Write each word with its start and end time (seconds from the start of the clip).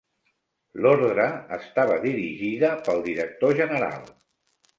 L'Ordre 0.85 1.27
estava 1.57 1.99
dirigida 2.07 2.73
pel 2.89 3.05
Director 3.11 3.55
general. 3.61 4.11